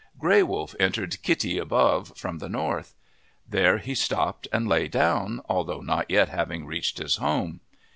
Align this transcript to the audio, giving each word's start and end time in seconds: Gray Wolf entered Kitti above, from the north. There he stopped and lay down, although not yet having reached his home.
Gray 0.17 0.41
Wolf 0.41 0.73
entered 0.79 1.21
Kitti 1.21 1.59
above, 1.61 2.17
from 2.17 2.39
the 2.39 2.49
north. 2.49 2.95
There 3.47 3.77
he 3.77 3.93
stopped 3.93 4.47
and 4.51 4.67
lay 4.67 4.87
down, 4.87 5.41
although 5.47 5.81
not 5.81 6.09
yet 6.09 6.27
having 6.29 6.65
reached 6.65 6.97
his 6.97 7.17
home. 7.17 7.59